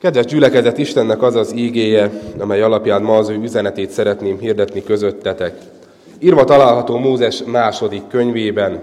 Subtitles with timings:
[0.00, 5.58] Kedves gyülekezet, Istennek az az ígéje, amely alapján ma az ő üzenetét szeretném hirdetni közöttetek.
[6.18, 8.80] Írva található Mózes második könyvében,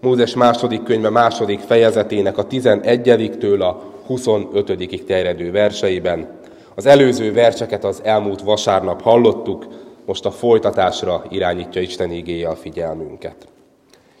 [0.00, 6.26] Mózes második könyve második fejezetének a 11-től a 25 terjedő verseiben.
[6.74, 9.66] Az előző verseket az elmúlt vasárnap hallottuk,
[10.06, 13.36] most a folytatásra irányítja Isten ígéje a figyelmünket.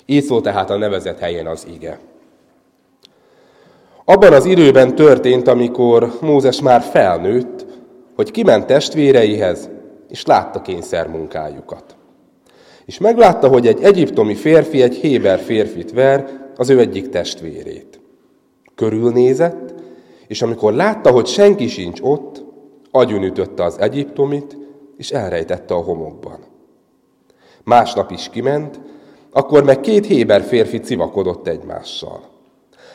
[0.06, 1.98] Így szól tehát a nevezett helyen az ige.
[4.04, 7.66] Abban az időben történt, amikor Mózes már felnőtt,
[8.16, 9.70] hogy kiment testvéreihez,
[10.08, 11.96] és látta kényszermunkájukat.
[12.84, 18.00] És meglátta, hogy egy egyiptomi férfi egy héber férfit ver, az ő egyik testvérét.
[18.74, 19.74] Körülnézett,
[20.26, 22.44] és amikor látta, hogy senki sincs ott,
[22.90, 24.56] agyonütötte az egyiptomit,
[24.96, 26.38] és elrejtette a homokban.
[27.64, 28.80] Másnap is kiment,
[29.32, 32.31] akkor meg két héber férfi civakodott egymással.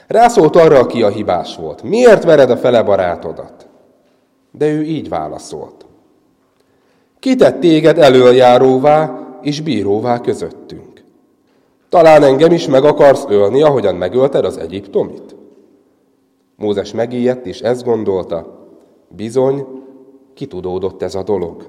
[0.08, 1.84] Rászólt arra, aki a hibás volt.
[1.84, 3.68] Miért vered a fele barátodat?
[4.52, 5.86] De ő így válaszolt.
[7.20, 11.04] Kitett téged előjáróvá és bíróvá közöttünk.
[11.90, 15.36] Talán engem is meg akarsz ölni, ahogyan megölted az egyiptomit?
[16.56, 18.68] Mózes megijedt, és ezt gondolta,
[19.08, 19.66] bizony,
[20.34, 21.68] kitudódott ez a dolog.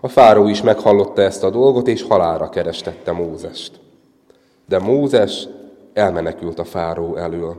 [0.00, 3.80] A fáró is meghallotta ezt a dolgot, és halára kerestette Mózest.
[4.68, 5.48] De Mózes
[5.98, 7.56] elmenekült a fáró elől.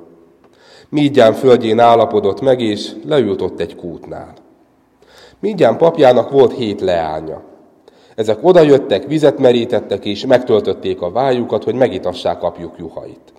[0.90, 4.34] Mígyán földjén állapodott meg, és leült ott egy kútnál.
[5.40, 7.42] Mígyán papjának volt hét leánya.
[8.16, 13.34] Ezek odajöttek, vizet merítettek, és megtöltötték a vájukat, hogy megitassák apjuk juhait.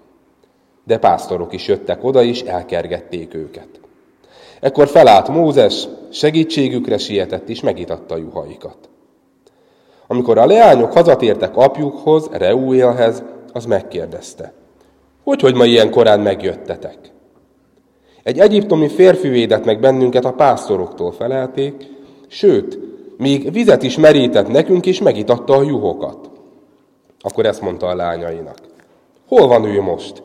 [0.84, 3.68] De pásztorok is jöttek oda, és elkergették őket.
[4.60, 8.76] Ekkor felállt Mózes, segítségükre sietett, és megitatta juhaikat.
[10.06, 14.52] Amikor a leányok hazatértek apjukhoz, Reuélhez, az megkérdezte.
[15.24, 16.98] Hogy, hogy ma ilyen korán megjöttetek?
[18.22, 21.74] Egy egyiptomi férfi védett meg bennünket a pásztoroktól felelték,
[22.28, 22.78] sőt,
[23.16, 26.30] még vizet is merített nekünk, és megitatta a juhokat.
[27.20, 28.58] Akkor ezt mondta a lányainak.
[29.28, 30.22] Hol van ő most?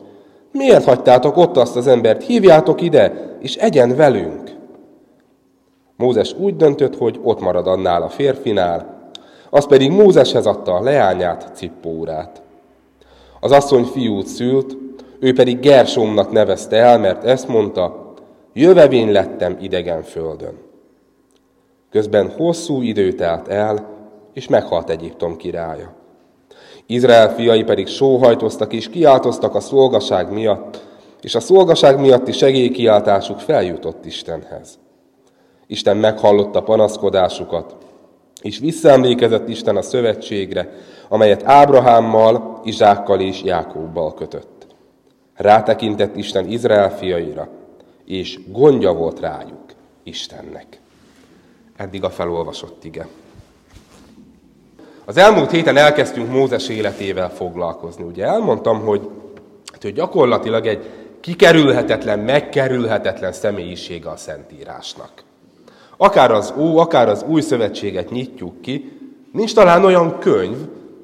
[0.52, 2.22] Miért hagytátok ott azt az embert?
[2.22, 4.54] Hívjátok ide, és egyen velünk.
[5.96, 9.10] Mózes úgy döntött, hogy ott marad annál a férfinál,
[9.50, 12.42] az pedig Mózeshez adta a leányát, Cippórát.
[13.40, 14.76] Az asszony fiút szült,
[15.20, 18.14] ő pedig Gersomnak nevezte el, mert ezt mondta,
[18.52, 20.58] jövevény lettem idegen földön.
[21.90, 23.94] Közben hosszú idő telt el,
[24.32, 25.92] és meghalt Egyiptom királya.
[26.86, 30.84] Izrael fiai pedig sóhajtoztak és kiáltoztak a szolgaság miatt,
[31.22, 34.78] és a szolgaság miatti segélykiáltásuk feljutott Istenhez.
[35.66, 37.76] Isten meghallotta panaszkodásukat,
[38.42, 40.72] és visszaemlékezett Isten a szövetségre,
[41.08, 44.55] amelyet Ábrahámmal, Izsákkal és Jákóbbal kötött.
[45.36, 47.48] Rátekintett Isten Izrael fiaira,
[48.04, 49.64] és gondja volt rájuk
[50.02, 50.80] Istennek.
[51.76, 53.06] Eddig a felolvasott ige.
[55.04, 58.04] Az elmúlt héten elkezdtünk Mózes életével foglalkozni.
[58.04, 59.08] Ugye elmondtam, hogy,
[59.72, 65.10] hát, hogy gyakorlatilag egy kikerülhetetlen, megkerülhetetlen személyisége a Szentírásnak.
[65.96, 68.98] Akár az Ó, akár az Új Szövetséget nyitjuk ki,
[69.32, 70.56] nincs talán olyan könyv,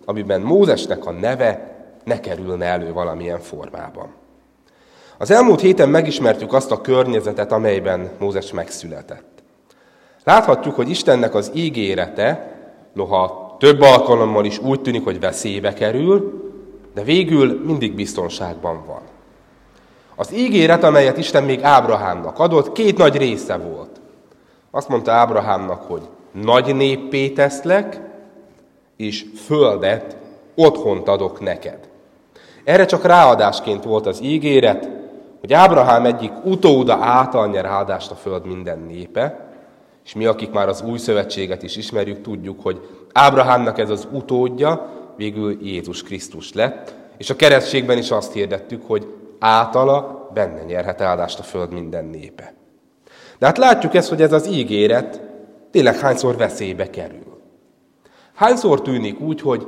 [0.05, 4.21] amiben Mózesnek a neve ne kerülne elő valamilyen formában.
[5.23, 9.43] Az elmúlt héten megismertük azt a környezetet, amelyben Mózes megszületett.
[10.25, 12.57] Láthatjuk, hogy Istennek az ígérete,
[12.93, 16.43] noha több alkalommal is úgy tűnik, hogy veszélybe kerül,
[16.95, 19.01] de végül mindig biztonságban van.
[20.15, 24.01] Az ígéret, amelyet Isten még Ábrahámnak adott, két nagy része volt.
[24.71, 28.01] Azt mondta Ábrahámnak, hogy nagy néppé teszlek,
[28.97, 30.17] és földet,
[30.55, 31.79] otthont adok neked.
[32.65, 35.01] Erre csak ráadásként volt az ígéret,
[35.43, 39.51] hogy Ábrahám egyik utóda által nyer áldást a föld minden népe,
[40.05, 44.89] és mi, akik már az új szövetséget is ismerjük, tudjuk, hogy Ábrahámnak ez az utódja
[45.17, 51.39] végül Jézus Krisztus lett, és a keresztségben is azt hirdettük, hogy általa benne nyerhet áldást
[51.39, 52.55] a föld minden népe.
[53.39, 55.21] De hát látjuk ezt, hogy ez az ígéret
[55.71, 57.41] tényleg hányszor veszélybe kerül.
[58.35, 59.67] Hányszor tűnik úgy, hogy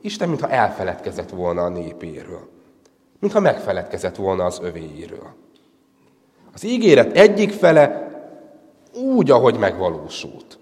[0.00, 2.53] Isten mintha elfeledkezett volna a népéről.
[3.24, 5.26] Mintha megfeledkezett volna az övéiről.
[6.54, 8.10] Az ígéret egyik fele
[8.94, 10.58] úgy, ahogy megvalósult.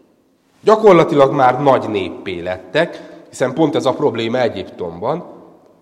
[0.61, 5.25] Gyakorlatilag már nagy néppé lettek, hiszen pont ez a probléma Egyiptomban,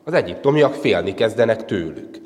[0.04, 2.20] az egyiptomiak félni kezdenek tőlük.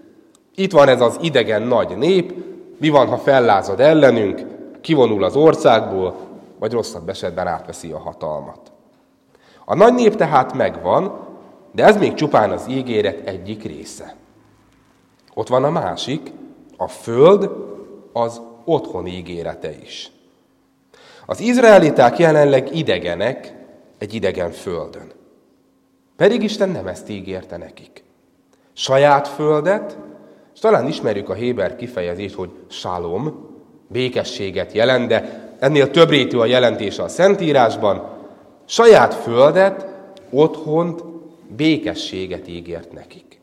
[0.55, 2.35] Itt van ez az idegen nagy nép,
[2.79, 4.43] mi van, ha fellázad ellenünk,
[4.81, 6.17] kivonul az országból,
[6.59, 8.73] vagy rosszabb esetben átveszi a hatalmat.
[9.65, 11.19] A nagy nép tehát megvan,
[11.73, 14.15] de ez még csupán az ígéret egyik része.
[15.35, 16.33] Ott van a másik,
[16.77, 17.51] a föld
[18.13, 20.11] az otthon ígérete is.
[21.27, 23.55] Az izraeliták jelenleg idegenek
[23.99, 25.13] egy idegen földön.
[26.17, 28.05] Pedig Isten nem ezt ígérte nekik.
[28.73, 29.99] Saját földet,
[30.55, 33.53] és talán ismerjük a Héber kifejezést, hogy salom,
[33.89, 38.13] békességet jelent, de ennél több rétű a jelentése a Szentírásban,
[38.65, 39.87] saját földet,
[40.31, 41.05] otthont,
[41.57, 43.34] békességet ígért nekik.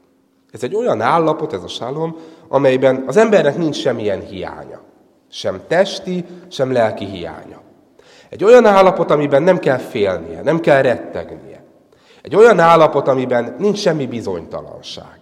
[0.52, 2.18] Ez egy olyan állapot, ez a salom,
[2.48, 4.82] amelyben az embernek nincs semmilyen hiánya.
[5.30, 7.62] Sem testi, sem lelki hiánya.
[8.30, 11.64] Egy olyan állapot, amiben nem kell félnie, nem kell rettegnie.
[12.22, 15.20] Egy olyan állapot, amiben nincs semmi bizonytalanság.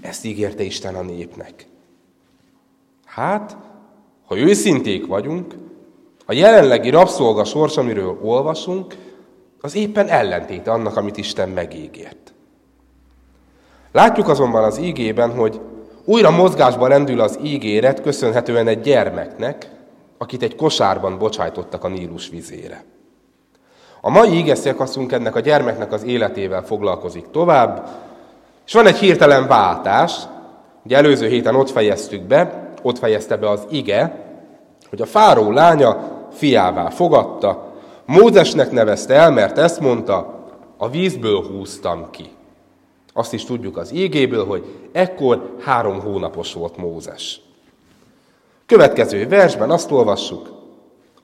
[0.00, 1.66] Ezt ígérte Isten a népnek.
[3.04, 3.56] Hát,
[4.26, 5.54] ha őszinték vagyunk,
[6.26, 8.94] a jelenlegi rabszolga sors, amiről olvasunk,
[9.60, 12.32] az éppen ellentéte annak, amit Isten megígért.
[13.92, 15.60] Látjuk azonban az ígében, hogy
[16.04, 19.70] újra mozgásba rendül az ígéret köszönhetően egy gyermeknek,
[20.18, 22.84] akit egy kosárban bocsájtottak a Nílus vizére.
[24.00, 27.88] A mai ígeszekaszunk ennek a gyermeknek az életével foglalkozik tovább,
[28.66, 30.18] és van egy hirtelen váltás,
[30.84, 34.24] ugye előző héten ott fejeztük be, ott fejezte be az ige,
[34.88, 35.98] hogy a fáró lánya
[36.32, 37.68] fiává fogadta,
[38.06, 40.44] Mózesnek nevezte el, mert ezt mondta,
[40.76, 42.30] a vízből húztam ki.
[43.12, 47.40] Azt is tudjuk az ígéből, hogy ekkor három hónapos volt Mózes.
[48.66, 50.50] Következő versben azt olvassuk,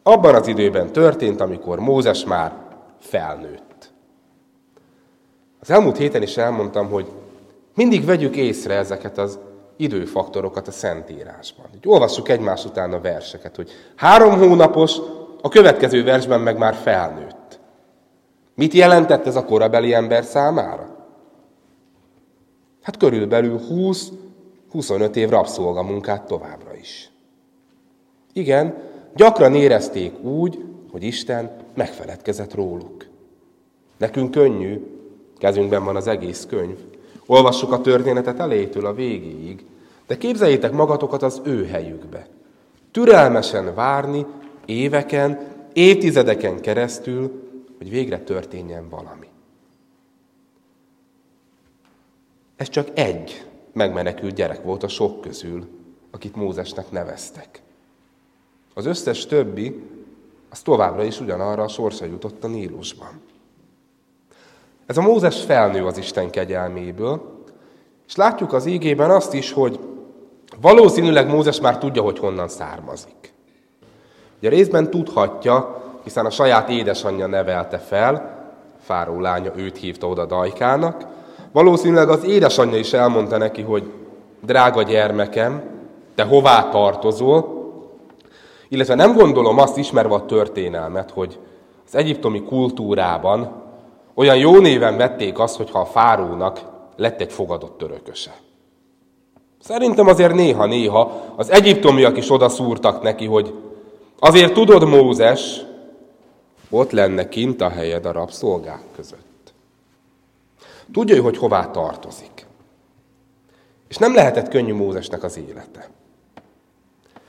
[0.03, 2.53] abban az időben történt, amikor Mózes már
[3.01, 3.93] felnőtt.
[5.61, 7.07] Az elmúlt héten is elmondtam, hogy
[7.75, 9.39] mindig vegyük észre ezeket az
[9.77, 11.67] időfaktorokat a Szentírásban.
[11.75, 14.97] Így olvassuk egymás után a verseket, hogy három hónapos,
[15.43, 17.59] a következő versben meg már felnőtt.
[18.55, 20.96] Mit jelentett ez a korabeli ember számára?
[22.87, 23.61] Hát körülbelül
[24.73, 27.11] 20-25 év rabszolgamunkát továbbra is.
[28.33, 28.75] Igen,
[29.15, 33.07] gyakran érezték úgy, hogy Isten megfeledkezett róluk.
[33.97, 34.87] Nekünk könnyű,
[35.39, 36.77] kezünkben van az egész könyv.
[37.27, 39.65] Olvassuk a történetet elétől a végéig,
[40.07, 42.27] de képzeljétek magatokat az ő helyükbe.
[42.91, 44.27] Türelmesen várni
[44.65, 45.41] éveken,
[45.73, 47.43] évtizedeken keresztül,
[47.79, 49.27] hogy végre történjen valami.
[52.57, 55.69] Ez csak egy megmenekült gyerek volt a sok közül,
[56.11, 57.63] akit Mózesnek neveztek.
[58.75, 59.83] Az összes többi,
[60.51, 63.21] az továbbra is ugyanarra a sorsa jutott a Nílusban.
[64.87, 67.45] Ez a Mózes felnő az Isten kegyelméből,
[68.07, 69.81] és látjuk az ígében azt is, hogy
[70.61, 73.33] valószínűleg Mózes már tudja, hogy honnan származik.
[74.39, 78.35] Ugye részben tudhatja, hiszen a saját édesanyja nevelte fel,
[78.81, 81.16] Fáró lánya őt hívta oda Dajkának,
[81.57, 83.91] valószínűleg az édesanyja is elmondta neki, hogy
[84.43, 85.63] drága gyermekem,
[86.15, 87.71] te hová tartozol,
[88.69, 91.39] illetve nem gondolom azt ismerve a történelmet, hogy
[91.87, 93.63] az egyiptomi kultúrában
[94.15, 96.61] olyan jó néven vették azt, hogyha a fárónak
[96.97, 98.35] lett egy fogadott örököse.
[99.61, 103.55] Szerintem azért néha-néha az egyiptomiak is odaszúrtak neki, hogy
[104.19, 105.61] azért tudod, Mózes,
[106.71, 109.26] ott lenne kint a helyed a rabszolgák között.
[110.93, 112.47] Tudja, hogy hová tartozik.
[113.89, 115.89] És nem lehetett könnyű Mózesnek az élete.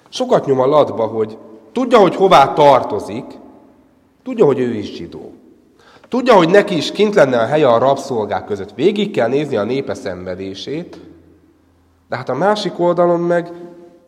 [0.10, 1.38] Sokat nyom a latba, hogy
[1.72, 3.26] tudja, hogy hová tartozik,
[4.24, 5.34] tudja, hogy ő is zsidó.
[6.10, 8.74] Tudja, hogy neki is kint lenne a helye a rabszolgák között.
[8.76, 11.00] Végig kell nézni a népe szenvedését,
[12.10, 13.52] de hát a másik oldalon meg,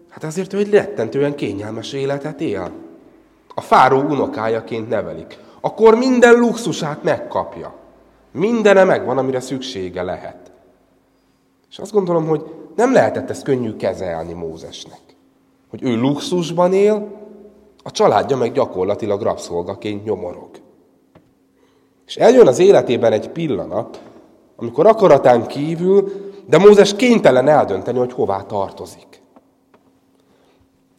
[0.09, 2.71] hát azért ő egy rettentően kényelmes életet él.
[3.55, 5.37] A fáró unokájaként nevelik.
[5.61, 7.73] Akkor minden luxusát megkapja.
[8.39, 10.51] Mindene megvan, amire szüksége lehet.
[11.69, 15.09] És azt gondolom, hogy nem lehetett ezt könnyű kezelni Mózesnek
[15.69, 17.17] hogy ő luxusban él,
[17.83, 20.49] a családja meg gyakorlatilag rabszolgaként nyomorog.
[22.07, 24.01] És eljön az életében egy pillanat,
[24.55, 26.11] amikor akaratán kívül,
[26.45, 29.21] de Mózes kénytelen eldönteni, hogy hová tartozik.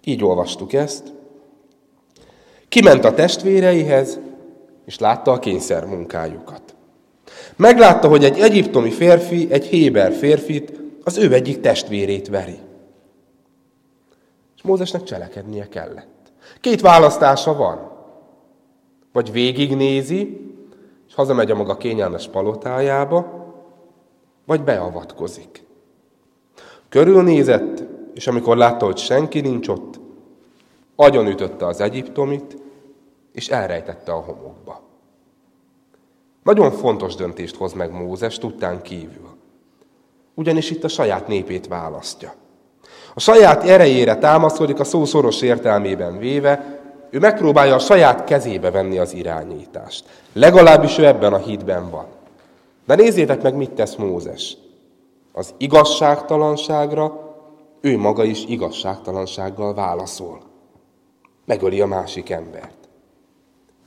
[0.04, 1.12] Így olvastuk ezt.
[2.68, 4.18] Kiment a testvéreihez,
[4.84, 6.74] és látta a kényszer munkájukat.
[7.60, 10.72] Meglátta, hogy egy egyiptomi férfi, egy héber férfit,
[11.04, 12.58] az ő egyik testvérét veri.
[14.56, 16.32] És Mózesnek cselekednie kellett.
[16.60, 17.90] Két választása van.
[19.12, 20.50] Vagy végignézi,
[21.08, 23.46] és hazamegy a maga kényelmes palotájába,
[24.44, 25.64] vagy beavatkozik.
[26.88, 27.82] Körülnézett,
[28.14, 30.00] és amikor látta, hogy senki nincs ott,
[31.26, 32.56] ütötte az egyiptomit,
[33.32, 34.89] és elrejtette a homokba.
[36.54, 39.36] Nagyon fontos döntést hoz meg Mózes tudtán kívül.
[40.34, 42.34] Ugyanis itt a saját népét választja.
[43.14, 46.80] A saját erejére támaszkodik a szó szoros értelmében véve,
[47.10, 50.04] ő megpróbálja a saját kezébe venni az irányítást.
[50.32, 52.06] Legalábbis ő ebben a hitben van.
[52.86, 54.56] De nézzétek meg, mit tesz Mózes.
[55.32, 57.34] Az igazságtalanságra
[57.80, 60.40] ő maga is igazságtalansággal válaszol.
[61.44, 62.88] Megöli a másik embert.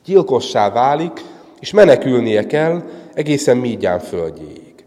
[0.05, 1.22] Gyilkossá válik,
[1.63, 4.86] és menekülnie kell egészen Mígyán földjéig.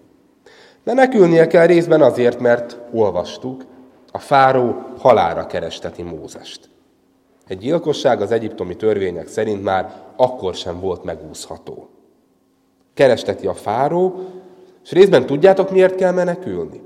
[0.85, 3.65] Menekülnie kell részben azért, mert olvastuk,
[4.13, 6.69] a fáró halára keresteti Mózest.
[7.47, 11.89] Egy gyilkosság az egyiptomi törvények szerint már akkor sem volt megúszható.
[12.95, 14.25] Keresteti a fáró,
[14.85, 16.81] és részben tudjátok, miért kell menekülni?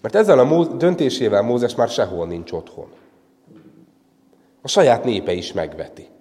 [0.00, 2.88] Mert ezzel a döntésével Mózes már sehol nincs otthon.
[4.62, 6.14] A saját népe is megveti.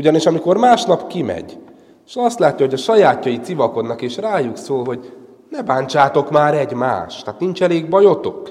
[0.00, 1.58] Ugyanis amikor másnap kimegy,
[2.06, 5.16] és azt látja, hogy a sajátjai civakodnak, és rájuk szól, hogy
[5.50, 8.50] ne bántsátok már egymást, tehát nincs elég bajotok,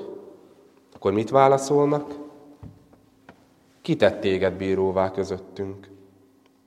[0.96, 2.15] akkor mit válaszolnak?
[3.82, 5.89] Kitett téged bíróvá közöttünk?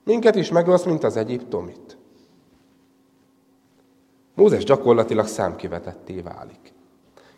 [0.03, 1.97] Minket is megölsz, mint az egyiptomit.
[4.35, 6.73] Mózes gyakorlatilag számkivetetté válik.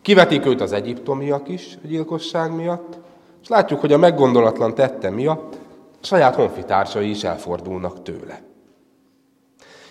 [0.01, 2.97] Kivetik őt az egyiptomiak is a gyilkosság miatt,
[3.41, 5.63] és látjuk, hogy a meggondolatlan tette miatt
[6.05, 8.41] saját honfitársai is elfordulnak tőle.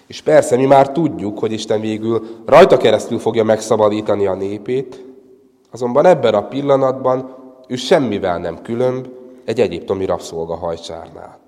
[0.06, 5.04] És persze mi már tudjuk, hogy Isten végül rajta keresztül fogja megszabadítani a népét,
[5.70, 7.36] azonban ebben a pillanatban
[7.68, 9.08] ő semmivel nem különb
[9.44, 11.38] egy egyiptomi rabszolga hajcsárnál.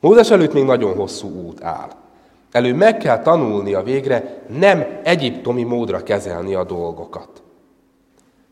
[0.00, 1.90] Mózes előtt még nagyon hosszú út áll.
[2.52, 7.42] Elő meg kell tanulnia végre nem egyiptomi módra kezelni a dolgokat.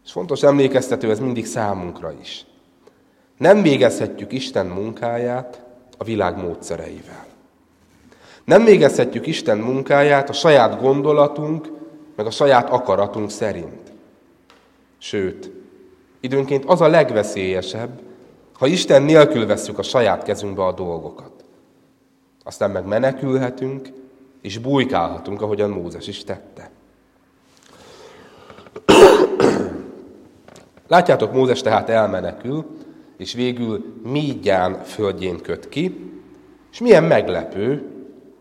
[0.04, 2.46] És fontos emlékeztető ez mindig számunkra is.
[3.36, 5.64] Nem végezhetjük Isten munkáját
[5.98, 7.26] a világ módszereivel.
[8.44, 11.72] Nem végezhetjük Isten munkáját a saját gondolatunk,
[12.16, 13.92] meg a saját akaratunk szerint.
[14.98, 15.50] Sőt,
[16.20, 18.00] időnként az a legveszélyesebb,
[18.52, 21.44] ha Isten nélkül vesszük a saját kezünkbe a dolgokat.
[22.44, 23.88] Aztán meg menekülhetünk,
[24.42, 26.70] és bújkálhatunk, ahogyan Mózes is tette.
[30.88, 32.66] Látjátok, Mózes tehát elmenekül,
[33.16, 36.10] és végül Mígyán földjén köt ki,
[36.72, 37.90] és milyen meglepő,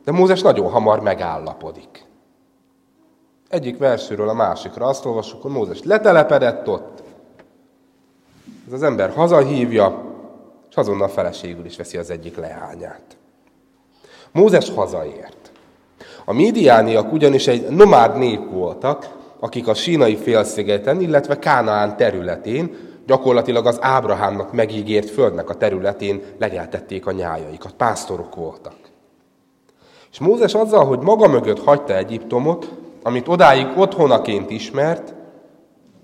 [0.04, 2.06] de Mózes nagyon hamar megállapodik.
[3.50, 7.04] Egyik versről a másikra azt olvasjuk, hogy Mózes letelepedett ott,
[8.68, 10.14] ez az ember hazahívja,
[10.70, 13.18] és azonnal feleségül is veszi az egyik leányát.
[14.32, 15.52] Mózes hazaért.
[16.26, 23.66] A médiániak ugyanis egy nomád nép voltak, akik a sínai félszigeten, illetve Kánaán területén, gyakorlatilag
[23.66, 27.74] az Ábrahámnak megígért földnek a területén legeltették a nyájaikat.
[27.74, 28.76] Pásztorok voltak.
[30.12, 32.72] És Mózes azzal, hogy maga mögött hagyta Egyiptomot,
[33.04, 35.14] amit odáig otthonaként ismert,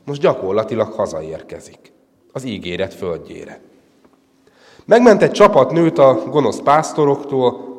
[0.06, 1.92] most gyakorlatilag hazaérkezik
[2.32, 3.62] az ígéret földjére.
[4.86, 7.70] Megment egy csapat nőt a gonosz pásztoroktól,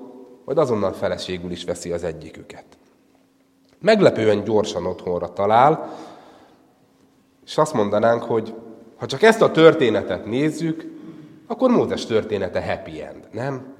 [0.45, 2.64] majd azonnal feleségül is veszi az egyiküket.
[3.81, 5.97] Meglepően gyorsan otthonra talál,
[7.45, 8.55] és azt mondanánk, hogy
[9.03, 10.85] ha csak ezt a történetet nézzük,
[11.47, 13.75] akkor Mózes története happy end, nem?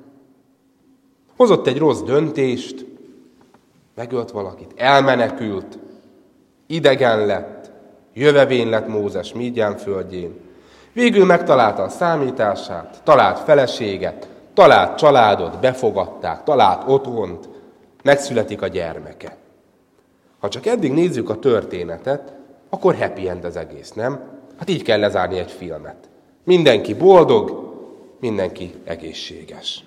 [1.37, 2.87] Hozott egy rossz döntést,
[3.95, 5.79] megölt valakit, elmenekült,
[6.67, 7.71] idegen lett,
[8.13, 10.41] jövevén lett Mózes Mígyán földjén,
[10.93, 17.49] Végül megtalálta a számítását, talált feleséget, talált családot, befogadták, talált otthont,
[18.03, 19.37] megszületik a gyermeke.
[20.39, 22.33] Ha csak eddig nézzük a történetet,
[22.69, 24.32] akkor happy end az egész, nem?
[24.63, 26.09] Hát így kell lezárni egy filmet.
[26.45, 27.75] Mindenki boldog,
[28.21, 29.85] mindenki egészséges.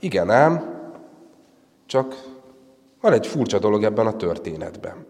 [0.00, 0.80] Igen ám,
[1.86, 2.22] csak
[3.00, 5.06] van egy furcsa dolog ebben a történetben.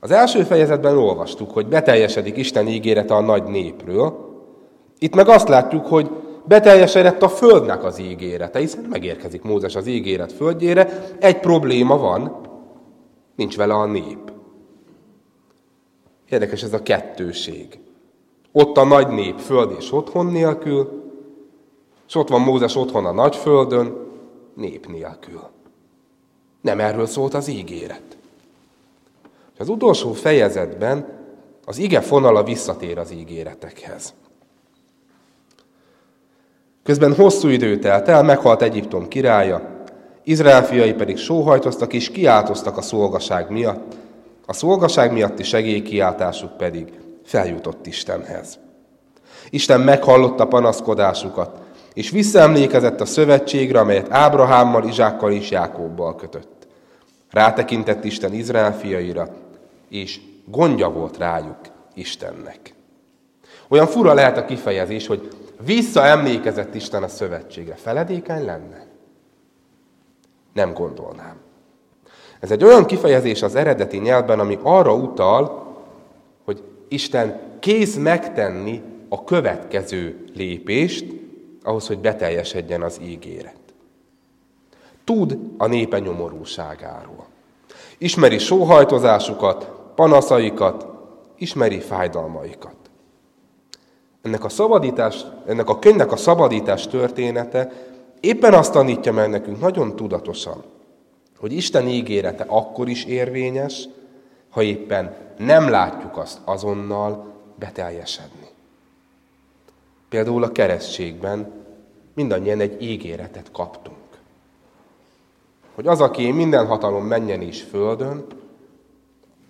[0.00, 4.34] Az első fejezetben olvastuk, hogy beteljesedik Isten ígérete a nagy népről.
[4.98, 6.10] Itt meg azt látjuk, hogy
[6.44, 11.06] beteljesedett a földnek az ígérete, hiszen megérkezik Mózes az ígéret földjére.
[11.20, 12.40] Egy probléma van,
[13.36, 14.34] nincs vele a nép.
[16.28, 17.78] Érdekes ez a kettőség.
[18.52, 21.04] Ott a nagy nép föld és otthon nélkül,
[22.08, 23.96] és ott van Mózes otthon a nagy földön,
[24.54, 25.42] nép nélkül.
[26.60, 28.16] Nem erről szólt az ígéret.
[29.54, 31.08] És az utolsó fejezetben
[31.64, 34.14] az ige fonala visszatér az ígéretekhez.
[36.82, 39.84] Közben hosszú idő telt el, meghalt Egyiptom királya,
[40.22, 43.96] Izrael fiai pedig sóhajtoztak és kiáltoztak a szolgaság miatt,
[44.46, 46.92] a szolgaság miatti segélykiáltásuk pedig
[47.24, 48.58] feljutott Istenhez.
[49.50, 51.60] Isten meghallotta panaszkodásukat,
[51.94, 56.66] és visszaemlékezett a szövetségre, amelyet Ábrahámmal, Izsákkal és Jákobbal kötött.
[57.30, 59.28] Rátekintett Isten Izrael fiaira,
[59.88, 61.58] és gondja volt rájuk
[61.94, 62.74] Istennek.
[63.68, 65.28] Olyan fura lehet a kifejezés, hogy
[65.64, 67.74] visszaemlékezett Isten a szövetségre.
[67.74, 68.86] Feledékeny lenne?
[70.52, 71.45] Nem gondolnám.
[72.46, 75.66] Ez egy olyan kifejezés az eredeti nyelvben, ami arra utal,
[76.44, 81.06] hogy Isten kész megtenni a következő lépést,
[81.62, 83.56] ahhoz, hogy beteljesedjen az ígéret.
[85.04, 87.26] Tud a népe nyomorúságáról.
[87.98, 90.86] Ismeri sóhajtozásukat, panaszaikat,
[91.38, 92.76] ismeri fájdalmaikat.
[94.22, 97.72] Ennek a, szabadítás, ennek a könyvnek a szabadítás története
[98.20, 100.64] éppen azt tanítja meg nekünk nagyon tudatosan,
[101.38, 103.88] hogy Isten ígérete akkor is érvényes,
[104.50, 108.48] ha éppen nem látjuk azt azonnal beteljesedni.
[110.08, 111.52] Például a keresztségben
[112.14, 113.96] mindannyian egy ígéretet kaptunk.
[115.74, 118.26] Hogy az, aki minden hatalom menjen is földön,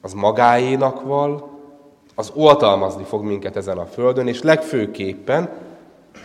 [0.00, 1.54] az magáénak val,
[2.14, 5.50] az oltalmazni fog minket ezen a földön, és legfőképpen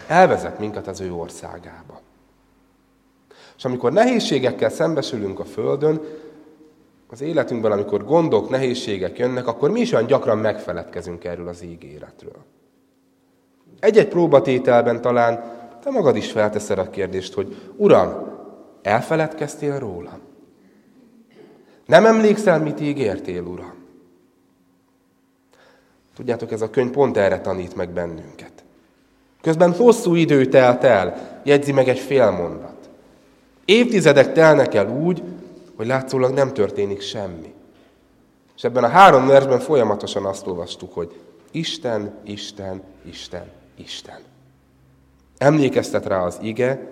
[0.08, 2.02] elvezet minket az ő országába.
[3.62, 6.02] És amikor nehézségekkel szembesülünk a földön,
[7.10, 12.36] az életünkben, amikor gondok, nehézségek jönnek, akkor mi is olyan gyakran megfeledkezünk erről az ígéretről.
[13.80, 15.44] Egy-egy próbatételben talán
[15.84, 18.14] te magad is felteszed a kérdést, hogy Uram,
[18.82, 20.20] elfeledkeztél rólam?
[21.86, 23.76] Nem emlékszel, mit ígértél, Uram?
[26.16, 28.64] Tudjátok, ez a könyv pont erre tanít meg bennünket.
[29.42, 32.71] Közben hosszú idő telt el, jegyzi meg egy fél mondat.
[33.72, 35.24] Évtizedek telnek el úgy,
[35.76, 37.54] hogy látszólag nem történik semmi.
[38.56, 41.20] És ebben a három versben folyamatosan azt olvastuk, hogy
[41.52, 44.20] Isten, Isten, Isten, Isten.
[45.38, 46.90] Emlékeztet rá az ige,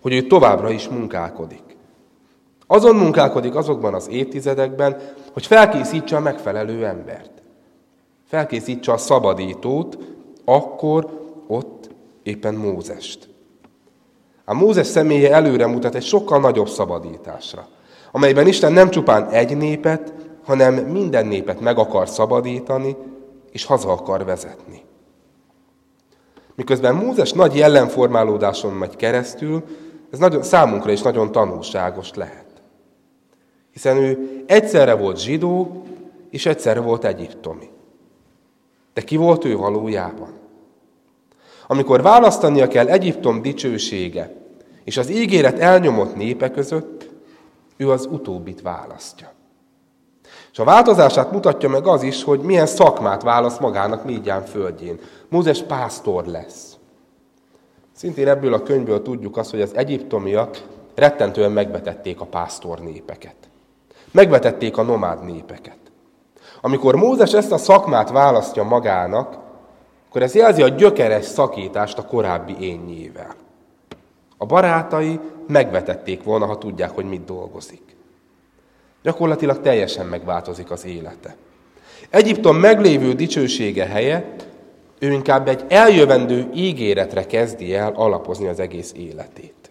[0.00, 1.76] hogy ő továbbra is munkálkodik.
[2.66, 4.96] Azon munkálkodik azokban az évtizedekben,
[5.32, 7.30] hogy felkészítse a megfelelő embert.
[8.26, 9.98] Felkészítse a szabadítót,
[10.44, 11.90] akkor ott
[12.22, 13.28] éppen Mózest.
[14.48, 17.66] A Mózes személye előre mutat egy sokkal nagyobb szabadításra,
[18.12, 20.12] amelyben Isten nem csupán egy népet,
[20.44, 22.96] hanem minden népet meg akar szabadítani,
[23.50, 24.82] és haza akar vezetni.
[26.54, 29.62] Miközben Mózes nagy jellemformálódáson megy keresztül,
[30.10, 32.46] ez nagyon, számunkra is nagyon tanulságos lehet.
[33.72, 35.82] Hiszen ő egyszerre volt zsidó,
[36.30, 37.70] és egyszerre volt egyiptomi.
[38.94, 40.37] De ki volt ő valójában?
[41.70, 44.36] Amikor választania kell Egyiptom dicsősége
[44.84, 47.08] és az ígéret elnyomott népe között,
[47.76, 49.32] ő az utóbbit választja.
[50.52, 54.98] És a változását mutatja meg az is, hogy milyen szakmát választ magának Mígyán földjén.
[55.28, 56.76] Mózes pásztor lesz.
[57.96, 60.62] Szintén ebből a könyvből tudjuk azt, hogy az egyiptomiak
[60.94, 63.36] rettentően megvetették a pásztor népeket.
[64.10, 65.78] Megvetették a nomád népeket.
[66.60, 69.36] Amikor Mózes ezt a szakmát választja magának,
[70.08, 73.34] akkor ez jelzi a gyökeres szakítást a korábbi énnyével.
[74.36, 77.82] A barátai megvetették volna, ha tudják, hogy mit dolgozik.
[79.02, 81.36] Gyakorlatilag teljesen megváltozik az élete.
[82.10, 84.46] Egyiptom meglévő dicsősége helyett
[84.98, 89.70] ő inkább egy eljövendő ígéretre kezdi el alapozni az egész életét.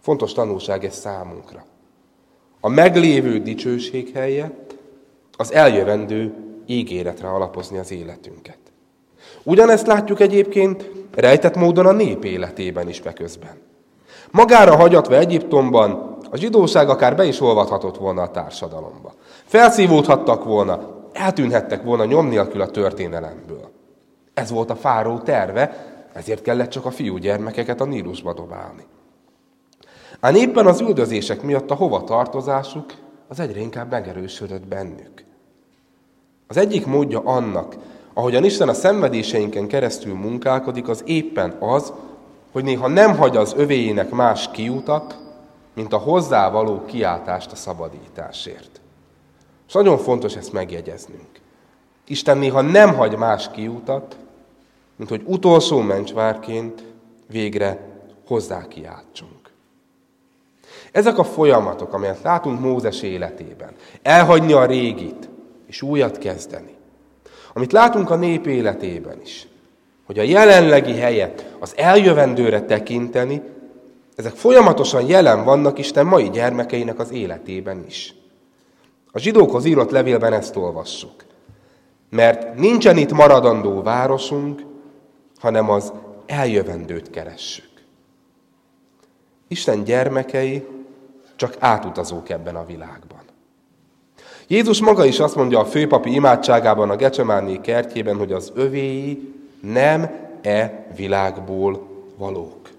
[0.00, 1.64] Fontos tanulság ez számunkra.
[2.60, 4.76] A meglévő dicsőség helyett
[5.36, 6.34] az eljövendő
[6.66, 8.59] ígéretre alapozni az életünket.
[9.42, 13.52] Ugyanezt látjuk egyébként rejtett módon a nép életében is beközben.
[14.30, 19.12] Magára hagyatva Egyiptomban a zsidóság akár be is olvadhatott volna a társadalomba.
[19.44, 23.70] Felszívódhattak volna, eltűnhettek volna nyom nélkül a történelemből.
[24.34, 28.86] Ez volt a fáró terve, ezért kellett csak a fiúgyermekeket a Nílusba dobálni.
[30.20, 32.84] Ám éppen az üldözések miatt a hova tartozásuk
[33.28, 35.24] az egyre inkább megerősödött bennük.
[36.46, 37.76] Az egyik módja annak,
[38.14, 41.92] ahogyan Isten a szenvedéseinken keresztül munkálkodik, az éppen az,
[42.52, 45.18] hogy néha nem hagy az övéjének más kiutat,
[45.74, 48.80] mint a hozzávaló kiáltást a szabadításért.
[49.68, 51.28] És nagyon fontos ezt megjegyeznünk.
[52.06, 54.16] Isten néha nem hagy más kiutat,
[54.96, 56.84] mint hogy utolsó mencsvárként
[57.26, 57.88] végre
[58.26, 59.50] hozzá kiáltsunk.
[60.92, 65.28] Ezek a folyamatok, amelyet látunk Mózes életében, elhagyni a régit,
[65.66, 66.78] és újat kezdeni.
[67.52, 69.46] Amit látunk a nép életében is,
[70.06, 73.42] hogy a jelenlegi helyet az eljövendőre tekinteni,
[74.16, 78.14] ezek folyamatosan jelen vannak Isten mai gyermekeinek az életében is.
[79.12, 81.24] A zsidókhoz írott levélben ezt olvassuk.
[82.10, 84.62] Mert nincsen itt maradandó városunk,
[85.38, 85.92] hanem az
[86.26, 87.70] eljövendőt keressük.
[89.48, 90.66] Isten gyermekei
[91.36, 93.19] csak átutazók ebben a világban.
[94.50, 100.10] Jézus maga is azt mondja a főpapi imádságában a Gecsemáné kertjében, hogy az övéi nem
[100.42, 102.70] e világból valók.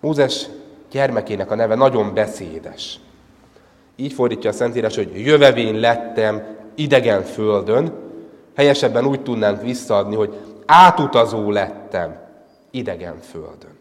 [0.00, 0.46] Mózes
[0.90, 3.00] gyermekének a neve nagyon beszédes.
[3.96, 7.92] Így fordítja a Szentírás, hogy jövevén lettem idegen földön,
[8.54, 12.18] helyesebben úgy tudnánk visszaadni, hogy átutazó lettem
[12.70, 13.76] idegen földön.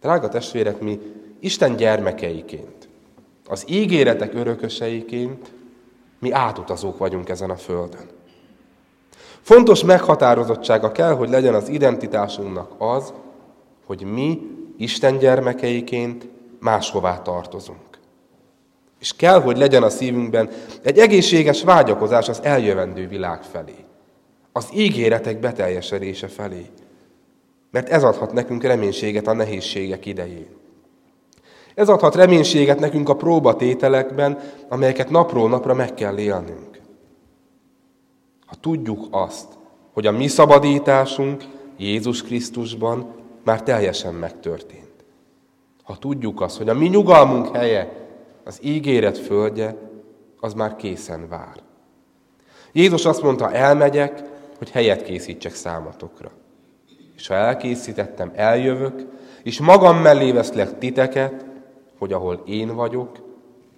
[0.00, 1.00] Drága testvérek, mi
[1.40, 2.88] Isten gyermekeiként,
[3.46, 5.52] az ígéretek örököseiként
[6.18, 8.08] mi átutazók vagyunk ezen a földön.
[9.40, 13.12] Fontos meghatározottsága kell, hogy legyen az identitásunknak az,
[13.86, 14.40] hogy mi
[14.76, 16.28] Isten gyermekeiként
[16.60, 17.78] máshová tartozunk.
[19.00, 20.50] És kell, hogy legyen a szívünkben
[20.82, 23.74] egy egészséges vágyakozás az eljövendő világ felé.
[24.52, 26.66] Az ígéretek beteljesedése felé.
[27.70, 30.63] Mert ez adhat nekünk reménységet a nehézségek idején.
[31.74, 36.80] Ez adhat reménységet nekünk a próbatételekben, amelyeket napról napra meg kell élnünk.
[38.46, 39.48] Ha tudjuk azt,
[39.92, 41.44] hogy a mi szabadításunk
[41.76, 45.04] Jézus Krisztusban már teljesen megtörtént.
[45.82, 47.92] Ha tudjuk azt, hogy a mi nyugalmunk helye
[48.44, 49.76] az ígéret földje,
[50.40, 51.54] az már készen vár.
[52.72, 54.22] Jézus azt mondta, elmegyek,
[54.58, 56.30] hogy helyet készítsek számatokra.
[57.16, 59.06] És ha elkészítettem, eljövök,
[59.42, 61.44] és magam mellé veszlek titeket,
[62.04, 63.10] hogy ahol én vagyok,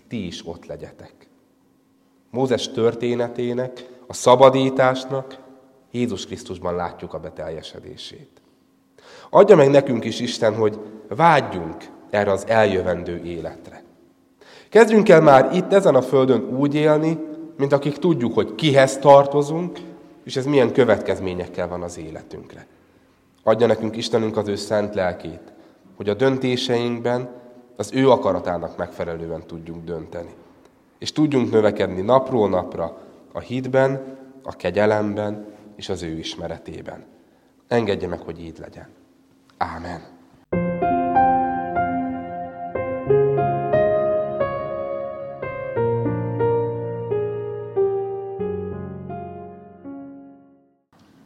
[0.09, 1.15] ti is ott legyetek.
[2.31, 5.39] Mózes történetének, a szabadításnak
[5.91, 8.31] Jézus Krisztusban látjuk a beteljesedését.
[9.31, 11.77] Adja meg nekünk is Isten, hogy vágyjunk
[12.11, 13.83] erre az eljövendő életre.
[14.69, 17.19] Kezdjünk el már itt ezen a földön úgy élni,
[17.57, 19.79] mint akik tudjuk, hogy kihez tartozunk,
[20.25, 22.67] és ez milyen következményekkel van az életünkre.
[23.43, 25.53] Adja nekünk Istenünk az ő szent lelkét,
[25.97, 27.45] hogy a döntéseinkben
[27.77, 30.35] az ő akaratának megfelelően tudjunk dönteni.
[30.99, 32.99] És tudjunk növekedni napról napra
[33.33, 37.05] a hitben, a kegyelemben és az ő ismeretében.
[37.69, 38.89] Engedje meg, hogy így legyen.
[39.59, 40.16] Amen.